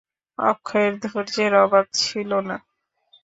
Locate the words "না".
2.47-2.57